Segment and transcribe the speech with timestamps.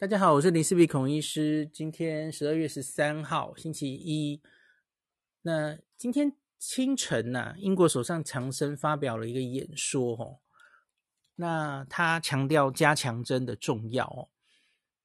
[0.00, 1.68] 大家好，我是林氏璧孔医师。
[1.72, 4.40] 今天十二月十三号，星期一。
[5.42, 10.38] 那今天清晨呐、英国首相强生发表了一个演说，哦。
[11.34, 14.28] 那他强调加强针的重要，哦。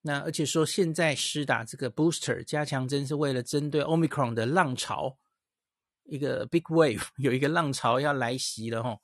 [0.01, 5.17] 那而且说，现在施打这个 booster 加强针是为了针对 Omicron 的浪潮，
[6.03, 8.99] 一个 big wave 有一个浪潮要来袭了，哦。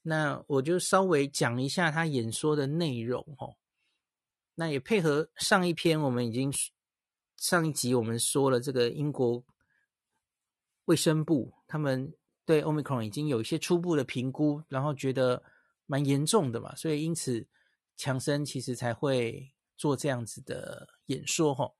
[0.00, 3.56] 那我就稍微讲一下他演说的内容，哦。
[4.56, 6.52] 那也配合上一篇，我们已经
[7.36, 9.44] 上一集我们说了，这个英国
[10.84, 12.14] 卫生部他们
[12.44, 15.42] 对 Omicron 已经有一些初步的评估，然后觉得
[15.86, 17.46] 蛮严重的嘛，所以因此
[17.96, 21.74] 强生其实才会做这样子的演说吼。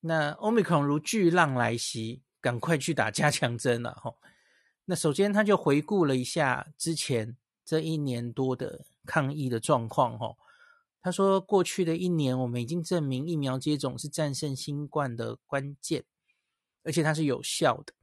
[0.00, 4.16] 那 Omicron 如巨浪来袭，赶快去打加强针了吼。
[4.86, 10.38] 那首先他就回顾了一下之前这一年多的抗疫的状况吼。
[11.02, 16.04] 他说：“过去的一年，我们已经证明疫苗接种是战胜新冠的关键，
[16.82, 17.94] 而且它是有效的。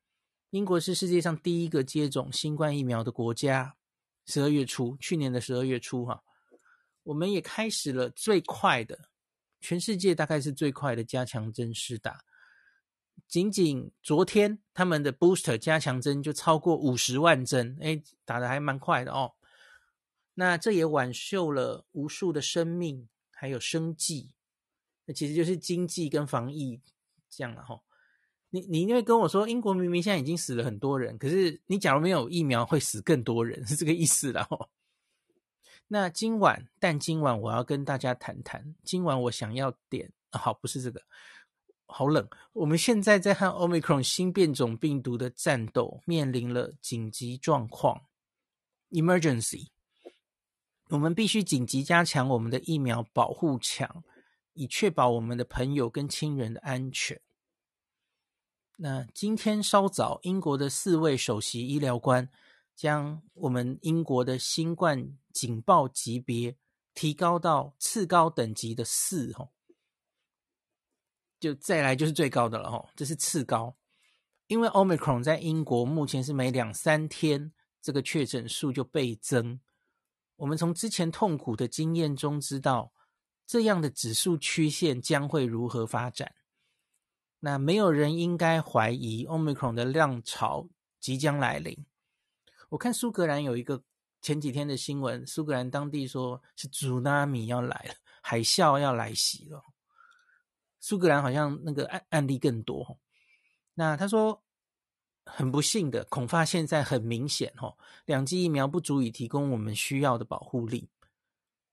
[0.50, 3.76] 英国是世界上第一个接种新冠疫苗的国家。
[4.26, 6.24] 十二月初，去年的十二月初，哈，
[7.04, 9.10] 我们也开始了最快的，
[9.62, 12.26] 全世界大概是最快的加强针施打。
[13.28, 19.34] 仅仅昨天，他们的 booster 加强针就超过五十万针，哎，打的还蛮快的哦。”
[20.40, 24.34] 那这也挽救了无数的生命，还有生计，
[25.06, 26.80] 那其实就是经济跟防疫
[27.28, 27.82] 这样了哈。
[28.52, 34.70] 你你因为跟我说，英国明明现在已经死了很多人，可是你假如没有疫苗，会死更多人， 是这个意思了哈。
[35.88, 41.02] 那今晚，但今晚我要跟大家谈谈，今晚我想要点，好，不是这个，
[41.88, 42.30] 好冷。
[42.54, 48.04] 我们现在在和 Omicron 新变种病毒的战斗，面临了紧急状况
[48.92, 49.70] ，Emergency。
[50.90, 54.04] 我们必须紧急加强我们的疫苗保护墙，
[54.54, 57.20] 以确保我们的朋友跟亲人的安全。
[58.78, 62.30] 那今天稍早，英国的四位首席医疗官
[62.76, 66.56] 将我们英国的新冠警报级别
[66.94, 69.50] 提高到次高等级的四，吼，
[71.40, 73.76] 就再来就是最高的了，吼，这是次高，
[74.46, 79.60] 因为 Omicron 在英国目前是每两三天这个确诊数就倍增。
[80.38, 82.92] 我们从之前痛苦的经验中知道，
[83.46, 86.34] 这样的指数曲线将会如何发展。
[87.42, 90.68] 那没有人应该怀疑 Omicron 的浪潮
[91.00, 91.86] 即将来临。
[92.70, 93.84] 我看苏格兰有一个
[94.22, 99.62] 前几天的新闻，苏格兰当地说是 Tsunami 要来了，海啸要来袭了。
[100.80, 102.98] 苏格兰好像那个案案例更多。
[103.74, 104.42] 那他说。
[105.30, 110.90] 很不幸的，恐怕现在很明显，吼，两剂疫苗不足以提供我们需要的保护力。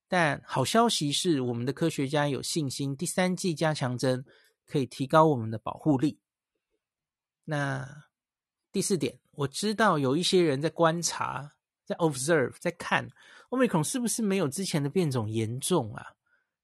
[0.09, 4.25] 但好消息是，我们的科学家有信心，第三剂加强针
[4.67, 6.19] 可以提高我们的保护力。
[7.45, 8.05] 那
[8.71, 11.53] 第四点，我知道有一些人在观察，
[11.85, 13.09] 在 observe，在看
[13.51, 16.07] Omicron 是不是没有之前的变种严重啊，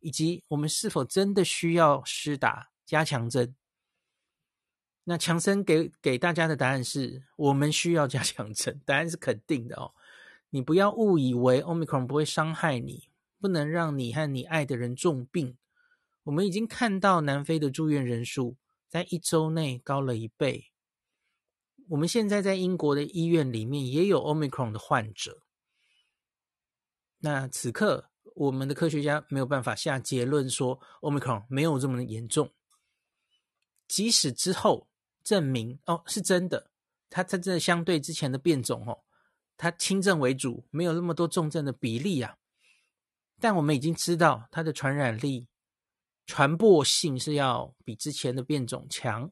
[0.00, 3.54] 以及我们是否真的需要施打加强针。
[5.04, 9.92] 那强生给给大家的答案是我们需要加强针，答案是肯定的哦。
[10.50, 13.08] 你不要误以为 Omicron 不会伤害你，
[13.40, 15.56] 不能让你和你爱的人重病。
[16.24, 18.56] 我们已经看到南非的住院人数
[18.88, 20.70] 在一周内高了一倍。
[21.88, 25.42] 我们现在在英国的医院里面也有 Omicron 的患者。
[27.20, 32.52] 那此刻我们的科学家没有办法下结论说 Omicron 没有这么严重，
[33.88, 34.89] 即使之后。
[35.30, 36.72] 证明哦，是真的，
[37.08, 39.04] 它它真的相对之前的变种哦，
[39.56, 42.36] 它轻症为主，没有那么多重症的比例啊。
[43.38, 45.46] 但我们已经知道它的传染力、
[46.26, 49.30] 传播性是要比之前的变种强。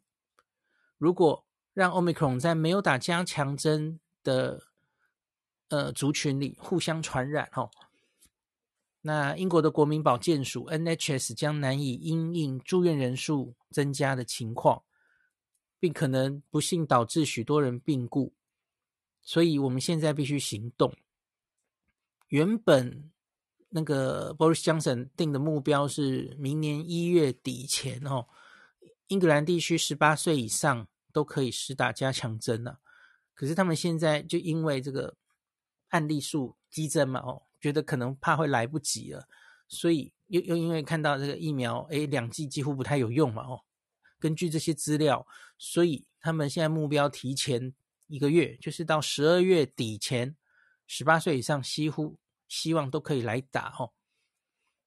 [0.98, 1.44] 如果
[1.74, 4.62] 让 Omicron 在没有打加强针的
[5.68, 7.68] 呃族群里互相传染哦，
[9.00, 14.84] 那英国的国民保健署 NHS 将难以因应住院人数增加的情况。
[15.80, 18.32] 并可能不幸导致许多人病故，
[19.22, 20.92] 所以我们现在必须行动。
[22.28, 23.10] 原本
[23.68, 28.26] 那个 Boris Johnson 定的目标是明年一月底前哦，
[29.06, 32.80] 英格兰地区十八岁以上都可以施打加强针了。
[33.34, 35.16] 可是他们现在就因为这个
[35.88, 39.28] 案例数激增嘛，哦，觉得可能怕会来不及了，
[39.68, 43.62] 所以又又因为看到这个疫苗，诶，两剂几乎不太有用嘛，哦。
[44.18, 45.26] 根据这些资料，
[45.56, 47.74] 所以他们现在目标提前
[48.06, 50.36] 一个月，就是到十二月底前，
[50.86, 52.18] 十八岁以上几乎
[52.48, 53.92] 希望都可以来打哦。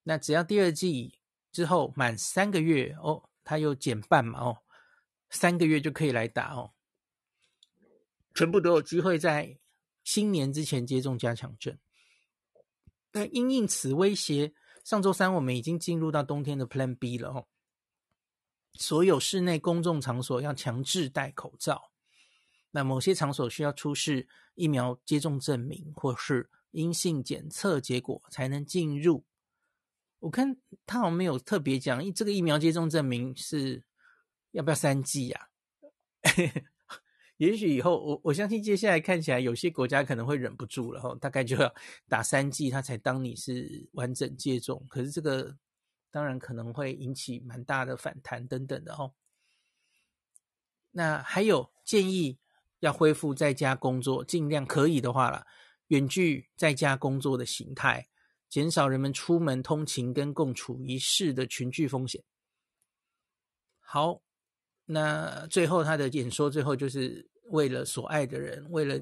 [0.03, 1.19] 那只要第二季
[1.51, 4.57] 之后满三个月哦，它又减半嘛哦，
[5.29, 6.73] 三个月就可以来打哦，
[8.33, 9.57] 全部都有机会在
[10.03, 11.77] 新年之前接种加强针。
[13.11, 17.47] 那因应此威胁，上周三我们已经进入到冬天的 Plan B 了哦。
[18.75, 21.91] 所有室内公众场所要强制戴口罩，
[22.71, 29.25] 那某些场所需要出示疫苗接种证明或是阴性检测结果才能进入。
[30.19, 33.83] 我看他好像没有特别讲，这个疫苗接种证明是
[34.51, 35.47] 要不要三剂啊？
[37.37, 41.73] 也许以后我我相信接下来看起来有些国家可能会忍不住了哈，大概就要
[42.07, 44.85] 打三剂，他才当你是完整接种。
[44.89, 45.57] 可是这个。
[46.11, 49.13] 当然可能会引起蛮大的反弹等等的哦。
[50.91, 52.37] 那还有建议
[52.81, 55.47] 要恢复在家工作，尽量可以的话啦，
[55.87, 58.09] 远距在家工作的形态，
[58.49, 62.21] 减少人们出门通勤跟共处一室的群聚风险。
[63.79, 64.21] 好，
[64.85, 68.99] 那最后他的演说最后就是为了所爱的人，为了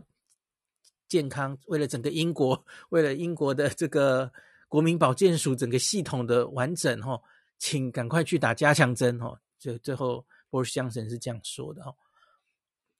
[1.07, 4.31] 健康，为了整个英国，为了英国的这个。
[4.69, 7.19] 国民保健署整个系统的完整哈，
[7.57, 9.41] 请赶快去打加强针哈。
[9.57, 11.93] 就最后波士强森是这样说的哈。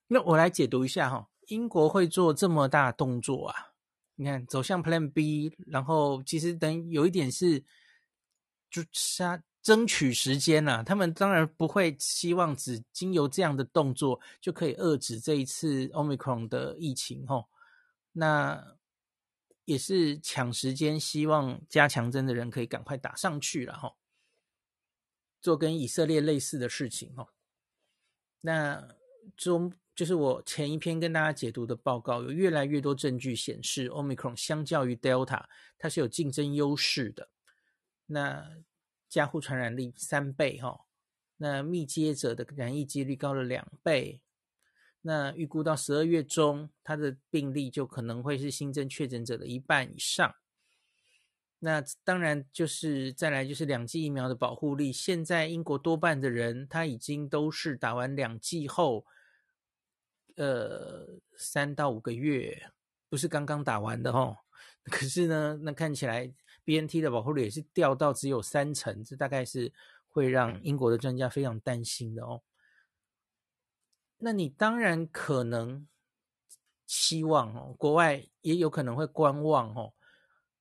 [0.07, 3.56] 那我来解读一下哈，英国会做这么大动作啊？
[4.16, 7.63] 你看走向 Plan B，然后其实等有一点是
[8.72, 10.83] 就杀争取时间呐。
[10.83, 17.45] 他们当然不会希望只经由这样的动作就可以遏制这一次 Omicron 的疫情哈。
[18.12, 18.78] 那。
[19.69, 23.95] 也是抢时间，希望加强针的人可以赶快打上去了哈，
[25.39, 27.31] 做跟以色列类似的事情哈。
[28.42, 28.95] 那
[29.38, 35.45] 中就是我前一篇跟大家解读的报告，有越来越多证据显示，Omicron 相较于 Delta，
[35.77, 37.30] 它是有竞争优势的。
[38.07, 38.63] 那
[39.07, 40.88] 加护传染力三倍哈，
[41.38, 44.19] 那密接者的染疫几率高了两倍。
[45.01, 50.36] 那预估到十二月中，它的病例就可能会是新增确诊者的一半以上。
[51.60, 54.94] 那当然就是再来就是两剂疫苗的保护力。
[54.94, 59.06] 现在英国多半的人他已经都是打完两剂后，
[60.36, 62.72] 呃，三到五个月，
[63.10, 64.38] 不是刚刚打完的哦。
[64.84, 69.72] 可是呢，那看起来 BNT 的保护率也是掉到只有三成，这大概是
[70.07, 72.42] 会让英国的专家非常担心的哦。
[74.19, 75.88] 那你当然可能
[76.86, 79.94] 希望哦，国外也有可能会观望哦，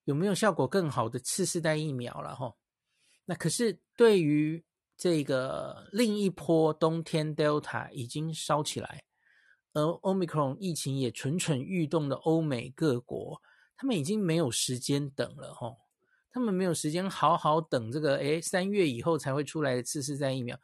[0.05, 2.55] 有没有效果更好的次世代疫苗了哈？
[3.25, 4.64] 那可是对于
[4.96, 9.05] 这个另一波冬天 Delta 已经烧起来，
[9.72, 13.40] 而 Omicron 疫情也蠢蠢欲动的欧美各国，
[13.76, 15.75] 他们已经没有时间等了哈，
[16.31, 20.58] 他们没有时间好好等这个诶，三月以后才会出来的次世代疫苗。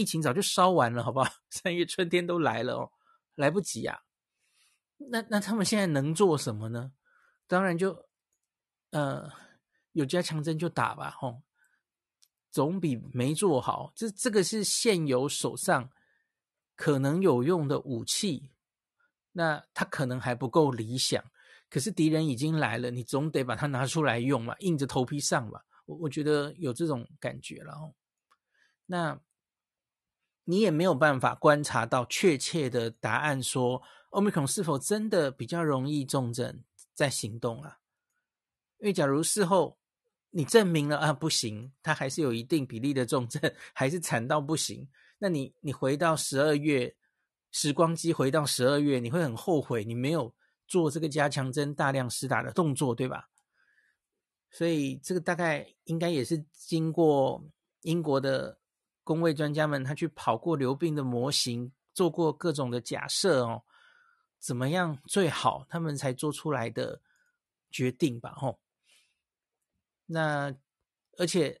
[0.00, 1.30] 疫情早就烧完了，好不好？
[1.50, 2.90] 三月春天都来了哦，
[3.34, 4.00] 来不及啊。
[4.96, 6.92] 那那他们现在能做什么呢？
[7.46, 8.08] 当然就，
[8.92, 9.30] 呃，
[9.92, 11.42] 有加强针就打吧，吼，
[12.50, 13.92] 总比没做好。
[13.94, 15.90] 这这个是现有手上
[16.74, 18.50] 可能有用的武器，
[19.32, 21.22] 那它可能还不够理想，
[21.68, 25.62] 可是敌人已经来了，你总得把它拿出来用嘛，硬着头皮上吧。
[25.84, 27.92] 我我觉得有这种感觉了哦。
[28.86, 29.20] 那。
[30.50, 33.80] 你也没有办法观察到确切的答案，说
[34.10, 37.78] Omicron 是否真的比较容易重症在行动啊？
[38.78, 39.78] 因为假如事后
[40.30, 43.40] 你证明了啊不行，它还是有一定比例的重症，
[43.72, 44.88] 还是惨到不行，
[45.18, 46.96] 那你你回到十二月，
[47.52, 50.34] 时光机回到十二月，你会很后悔你没有
[50.66, 53.28] 做这个加强针大量施打的动作，对吧？
[54.50, 57.40] 所以这个大概应该也是经过
[57.82, 58.58] 英国的。
[59.10, 63.64] 公卫专家们，他去跑过流病的模型，做过各种的假设哦，
[64.38, 67.00] 怎么样最好，他们才做出来的
[67.72, 68.32] 决定吧？
[68.36, 68.60] 吼，
[70.06, 70.54] 那
[71.18, 71.60] 而且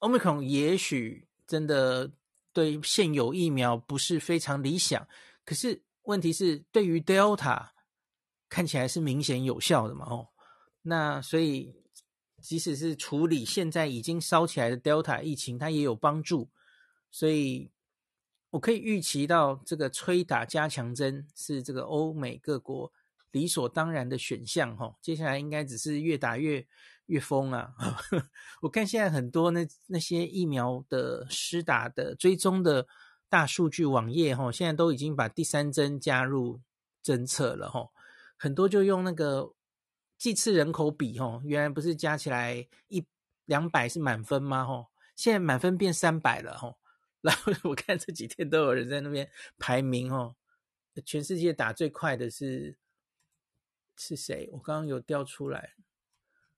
[0.00, 2.12] ，Omicron 也许真的
[2.52, 5.08] 对现有疫苗不是非常理想，
[5.46, 7.70] 可是问题是，对于 Delta
[8.50, 10.04] 看起来是明显有效的嘛？
[10.10, 10.28] 哦，
[10.82, 11.74] 那所以，
[12.42, 16.50] 即使是处理现在已经烧起来的 Delta 疫情，它也有帮助。
[17.16, 17.70] 所以，
[18.50, 22.92] 我可以预期到，这个催打加强针是这个欧美各国
[23.30, 24.76] 理所当然的选项。
[24.76, 26.66] 哈，接下来应该只是越打越
[27.06, 27.72] 越疯啊！
[28.60, 32.86] 我看现在很多那那些疫苗的施打的追踪的
[33.30, 36.60] 大数据网页，哈，现在都已经把第三针加入
[37.02, 37.70] 侦测了。
[37.70, 37.88] 哈，
[38.36, 39.54] 很多就用那个
[40.18, 43.02] 计次人口比，哈，原来不是加起来一
[43.46, 44.66] 两百是满分吗？
[44.66, 44.88] 哈。
[45.16, 46.76] 现在满分变三百了吼。
[47.26, 49.28] 然后 我看这几天都有人在那边
[49.58, 50.36] 排名哦，
[51.04, 52.78] 全世界打最快的是
[53.96, 54.48] 是谁？
[54.52, 55.74] 我刚刚有调出来。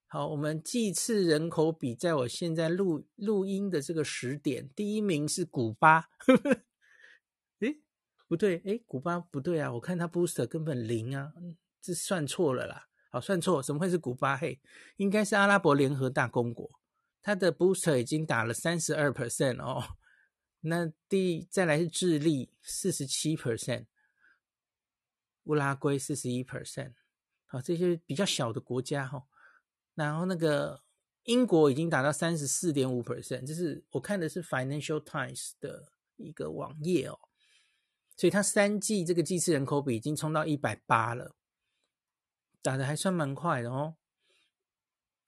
[0.07, 6.11] 好，我们计次人口比，在我现在录录音的这个时点，第一名是古巴。
[7.61, 7.81] 诶，
[8.27, 11.33] 不对，诶，古巴不对啊，我看他 booster 根本零啊，
[11.81, 12.89] 这算错了啦。
[13.11, 14.37] 好，算错，怎么会是古巴？
[14.37, 14.61] 嘿，
[14.97, 16.71] 应该是阿拉伯联合大公国，
[17.23, 19.97] 他的 booster 已经打了三十二 percent 哦。
[20.61, 23.87] 那第再来是智利四十七 percent，
[25.45, 26.95] 乌拉圭四十一 percent，
[27.47, 29.27] 好，这些比较小的国家哈。
[29.95, 30.83] 然后那个
[31.25, 37.19] 英国已经达到三十四点五 percent，就是我看的是 Financial Times 的一个网页哦。
[38.17, 41.37] 所以它三剂这个剂次人口比已经冲到一百八了，
[42.61, 43.97] 打得还算蛮快的哦。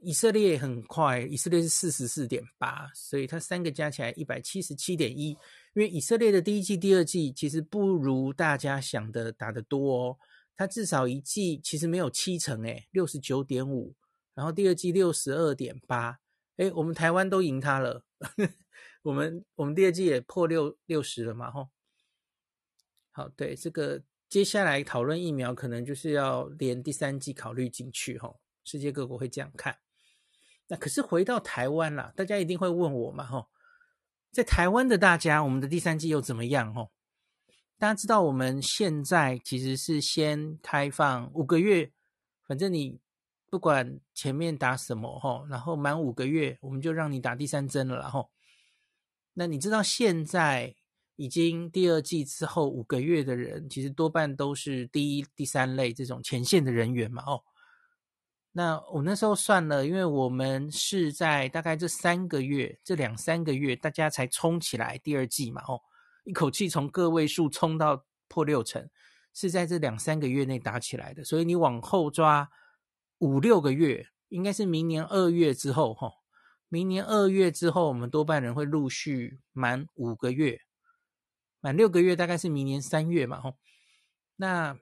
[0.03, 5.31] 以色列很快，以色列是四十四点八，所以它三个加起来一百七十七点一。
[5.75, 10.19] 因为以色列的第一季、第二季其实不如大家想的打得多哦，
[10.57, 13.95] 它至少一季其实没有七成诶，六十九点五，
[14.35, 16.19] 然后第二季六十二点八，
[16.57, 18.03] 诶，我们台湾都赢它了，
[19.03, 21.69] 我们我们第二季也破六六十了嘛吼。
[23.13, 29.77] 好，对这个接下来讨论疫苗，可能就是要连第三季考虑进去吼，世界各国会这样看。
[30.71, 33.49] 那可是回到台湾啦，大家一定会问我嘛，吼，
[34.31, 36.73] 在台湾的大家，我们的第三季又怎么样？
[36.73, 36.93] 吼，
[37.77, 41.91] 大家知道我们现在其实是先开放五个月，
[42.47, 43.01] 反正你
[43.51, 48.31] 不管前面打什么，吼，然后满五个月，我们就让你打第三针了，然后，
[49.35, 50.77] 那你知道现在
[51.17, 57.43] 已经第二季之后五个月的人，其实多半都是第一、第三类这种前线的人员嘛，哦。
[58.53, 65.81] 那我那时候算了，因为我们是在大概这三个月，这两三个月，大家才冲起来第二季嘛，哦，
[66.25, 68.91] 一口气从个位数冲到破六成，
[69.33, 71.23] 是在这两三个月内打起来的。
[71.23, 72.51] 所以你往后抓
[73.19, 76.11] 五六个月，应该是明年二月之后，哈，
[76.69, 80.59] 明年二月之后，我们多半人会陆续满五个月，
[81.61, 83.55] 满六个月大概是明年三月嘛，吼。
[84.35, 84.77] 那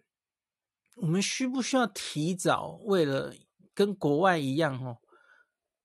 [0.97, 3.35] 我们需不需要提早为了？
[3.79, 4.99] 跟国外一样哦，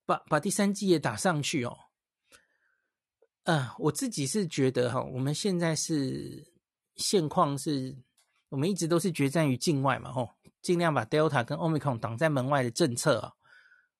[0.04, 1.78] 把把第三季也打上去哦。
[3.44, 6.52] 嗯，我自己是觉得哈，我们现在是
[6.96, 7.96] 现况是，
[8.50, 13.34] 我们一直都是决战于境外嘛，吼，尽量把 Delta 跟 Omicron 挡在门外的政策啊。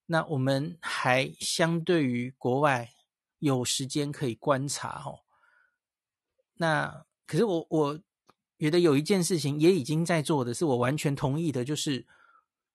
[0.08, 2.90] 那我们还相对于国外
[3.38, 5.20] 有时间可以观察哦。
[6.56, 8.00] 那可是我我
[8.58, 12.08] 觉得有一件事情也已经在做的是，我完全同意的，就是。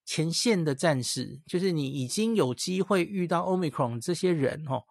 [0.08, 4.84] 前线的战士，就是你已经有机会遇到 Omicron 这些人哦。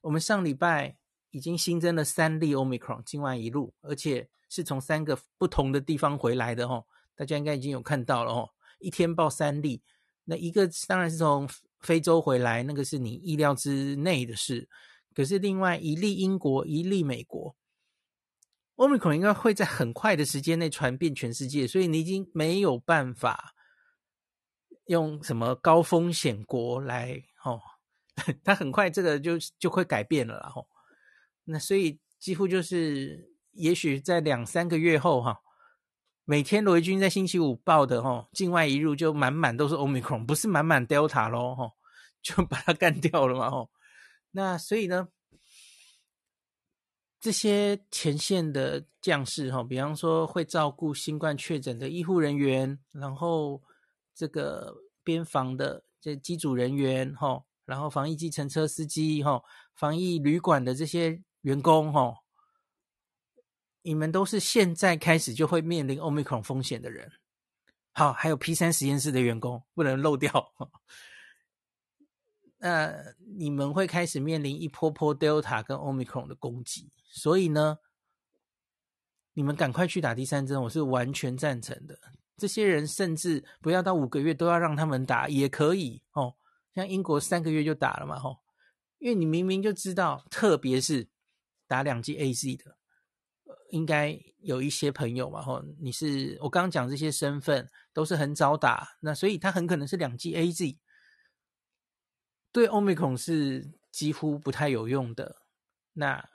[0.00, 0.96] 我们上礼拜
[1.30, 6.86] 已经新增了三例 Omicron 境外一路，而且是从三个不同的地方回来的哦。
[7.14, 8.48] 大家应该已经有看到了哦，
[8.78, 9.82] 一天报三例。
[10.24, 11.46] 那一个当然是从
[11.80, 14.70] 非洲回来，那个是你意料之内的事。
[15.12, 17.54] 可是另外一例英国，一例美国
[18.76, 23.52] ，Omicron 应该会在很快的时间内传遍全世界，所以你已经没有办法。
[24.86, 27.60] 用什么高风险国来哦？
[28.42, 30.66] 他很快这个就就会改变了啦吼。
[31.44, 35.40] 那所以几乎就是，也许在两三个月后哈，
[36.24, 41.70] 每天罗军在星期五报的哦，境外移入就满满都是 Omicron，不是满满 Delta 咯哈，
[42.22, 43.70] 就把它干掉了嘛吼。
[44.30, 45.08] 那所以呢，
[47.20, 53.62] 这些前线的将士哈，比方说会照顾新冠确诊的医护人员，然后。
[54.16, 59.42] 这个边防的这机组人员哈，然后防疫计程车司机哈，
[59.74, 62.22] 防疫旅馆的这些员工哈，
[63.82, 67.12] 你们都是现在开始就会面临 Omicron 风险的人。
[67.92, 70.52] 好，还有 P 三实验室的员工不能漏掉。
[72.58, 77.78] 那你们会开始面临一波波 Delta 跟 Omicron 的攻击，所以呢，
[79.34, 81.98] 你们赶快去打第三针，我是完全赞成的。
[82.36, 86.34] 这些人甚至不要到五个月都要让他们打也可以哦，
[86.74, 88.38] 像英国三个月就打了嘛吼，
[88.98, 91.08] 因为你明明就知道，特别是
[91.66, 92.76] 打两剂 AZ 的，
[93.70, 100.76] 应该有一些朋友嘛吼，你是我刚刚讲这些身份都是很早打，那所以他很可能是两剂 AZ，
[102.52, 105.36] 对 Omicron 是几乎不太有用的，
[105.94, 106.28] 那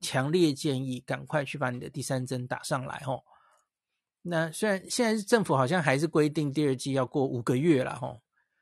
[0.00, 3.24] 强烈建议赶快去把你的第三针打上来吼。
[4.22, 8.16] 那虽然现在政府好像还是规定第二剂要过五个月了哈，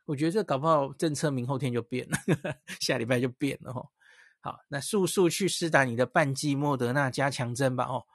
[0.06, 3.86] 我觉得这搞不好政策明后天就变了，呵 呵下礼拜就变了哈。
[4.40, 7.84] 好，那速速去施打你的半剂莫德纳加强针吧。
[7.84, 8.06] 哦，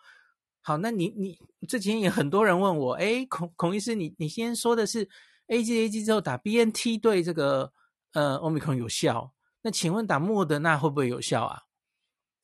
[0.62, 1.38] 好，那你你
[1.68, 5.08] 这几天也很多人问我，诶，孔孔医师，你你先说的是
[5.48, 7.72] A G A G 之后打 B N T 对这个
[8.14, 11.62] 呃 Omicron 有效，那请问打莫德纳会不会有效啊？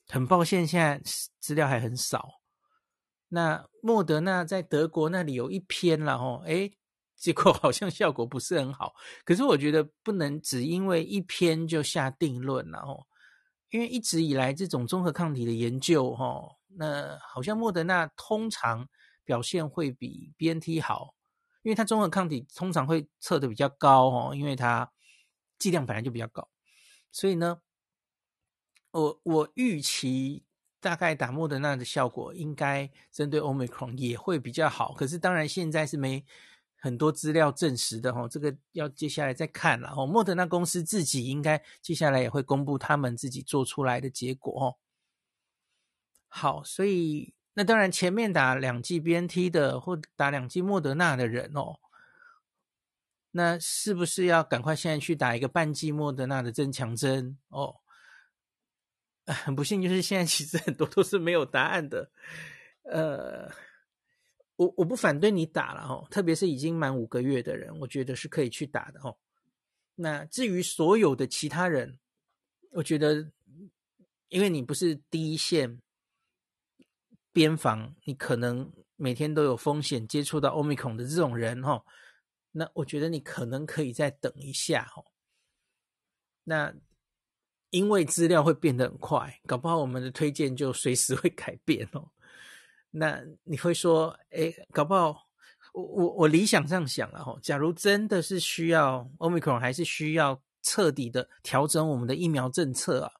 [0.08, 1.01] 很抱歉，现在
[1.39, 2.40] 资料还很少。
[3.33, 6.73] 那莫德纳在德国那里有一篇了哦，诶，
[7.15, 8.93] 结果好像效果不是很好。
[9.23, 13.07] 可是我觉得不能只因为一篇就下定论了哦。
[13.69, 18.85] 因为一直以来这种综合抗体的研究，哈，那好像莫德纳通常
[19.23, 21.15] 表现会比 BNT 好，
[21.63, 24.91] 因为它综合抗体通常会测得比较高，哦，因为它
[25.57, 26.50] 剂量本来就比较高，
[27.13, 27.61] 所以呢，
[28.91, 30.43] 我我预期
[30.81, 36.25] 大概打莫德纳的效果应该针对 Omicron 也会比较好，可是当然现在是没。
[36.83, 40.03] 很多资料证实的哈，这个要接下来再看了哈。
[40.03, 44.75] 莫德纳公司自己应该接下来也会公布他们自己做出来的结果哦。
[46.27, 51.77] 好，所以那当然前面打两剂 BNT 的或打两剂莫德纳的人哦，
[53.29, 57.75] 那是不是要赶快现在去打一个半剂莫德纳的增强针哦？
[59.25, 62.11] 很 不幸，就是现在其实很多都是没有答案的，
[62.83, 63.51] 呃。
[64.57, 69.17] 我我不反对你打了哦，特别是已经满五个月的人，我觉得是可以去打的哦。
[69.95, 71.97] 那至于所有的其他人，
[72.69, 73.31] 我觉得，
[74.27, 75.81] 因为你不是第一线
[77.33, 81.83] 边防，你可能每天都有风险接触到欧米孔的这种人哦，
[82.51, 85.05] 那我觉得你可能可以再等一下哦。
[86.43, 86.71] 那
[87.71, 92.11] 因为资料会变得很快，搞不好我们的推荐就随时会改变哦。
[92.91, 95.27] 那你会说，哎，搞不好，
[95.73, 103.13] 我我我理想上想了哈，假如真的是需要 Omicron，还是需要彻底的调整我们的疫苗政策啊？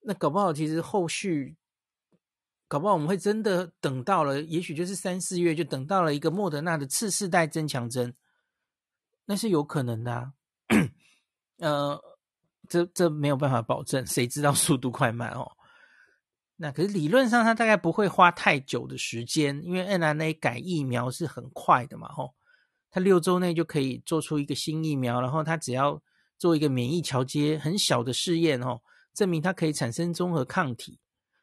[0.00, 1.56] 那搞不好，其实后续，
[2.68, 8.14] 搞不好我们会真的等到了，也许就是三四月就等到了一个莫德纳的次世代增强针，
[9.24, 10.34] 那是有可能的啊。
[11.56, 12.13] 呃，
[12.68, 15.50] 这这没有办法保证，谁知道速度快慢哦？
[16.56, 22.32] 那可是理论上，它大概不会花太久的时间，因为 mRNA 改疫苗是很快的嘛，吼，
[22.90, 26.00] 它六周内就可以做出一个新疫苗，然后它只要
[26.38, 28.80] 做一个免疫桥接很小的试验，吼，
[29.12, 31.00] 证明它可以产生综合抗体，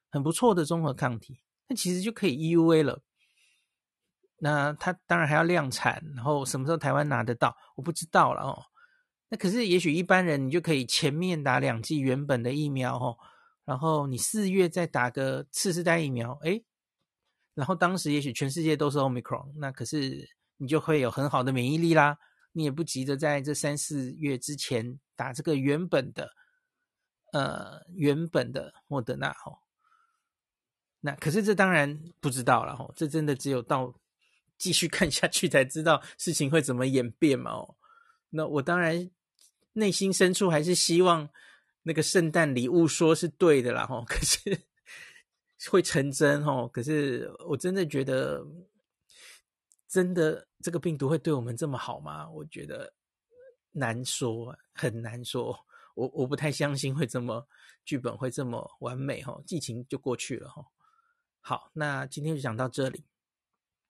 [0.10, 3.02] 很不错的综合抗体，那其实就可以 EUA 了。
[4.38, 8.64] 那它当然还要量产，然后什么时候台湾拿得到，我不知道了哦。
[9.32, 13.18] 那可是也许一般人你就可以前面打两剂原本的疫苗，吼。
[13.64, 16.66] 然后你四月再打个次世代疫苗，诶，
[17.54, 22.18] 然后当时也许全世界都是 Omicron，那可是你就会有很好的免疫力啦。
[22.52, 26.32] 你也不急着在这三四月之前打这个原本的，
[27.32, 29.60] 呃，原本的莫德纳吼。
[31.00, 33.96] 那可是这当然不知道了吼，这真的只有到
[34.58, 37.78] 继续看下去才知道事情会怎么演变嘛哦。
[38.32, 39.10] 那我当然
[39.74, 41.30] 内心深处还是希望。
[41.84, 44.66] 那个圣诞礼物说是对的啦，吼， 可是
[45.72, 48.46] 会成真，吼，可是我真的觉得，
[49.88, 52.30] 真的这个病毒会对我们这么好吗？
[52.30, 52.94] 我觉得
[53.72, 55.58] 难说，很难说，
[55.96, 57.48] 我我不太相信会这么
[57.84, 60.68] 剧本会这么完美，吼，剧情就过去了，吼。
[61.40, 63.04] 好，那今天就讲到这里。